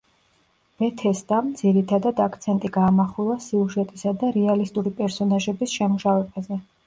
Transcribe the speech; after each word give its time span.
ბეთესდამ, 0.83 1.51
ძირითადად, 1.59 2.21
აქცენტი 2.25 2.71
გაამახვილა 2.79 3.37
სიუჟეტისა 3.49 4.13
და 4.23 4.33
რეალისტური 4.39 4.95
პერსონაჟების 5.03 5.77
შემუშავებაზე. 5.81 6.59